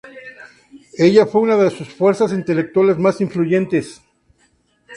Ella 0.97 1.27
fue 1.27 1.41
una 1.41 1.55
de 1.57 1.69
sus 1.69 1.87
fuerzas 1.87 2.33
intelectuales 2.33 2.97
más 2.97 3.21
influyentes". 3.21 4.01